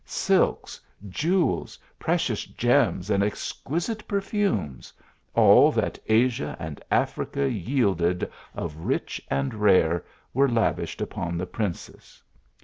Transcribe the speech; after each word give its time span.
Silks, 0.03 0.81
jewels, 1.09 1.77
precious 1.99 2.45
gems 2.45 3.11
and 3.11 3.21
exquis 3.23 3.87
e 3.87 3.93
perfumes, 4.07 4.91
all 5.35 5.71
that 5.71 5.99
Asia 6.07 6.57
rnd 6.59 6.79
Africa 6.89 7.47
yielded 7.47 8.27
of 8.55 8.75
ch 9.05 9.21
and 9.29 9.53
rare, 9.53 10.03
were 10.33 10.49
lavished 10.49 11.01
upon 11.01 11.37
the 11.37 11.45
princess. 11.45 12.23